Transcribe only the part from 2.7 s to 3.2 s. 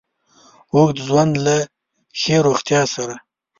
سره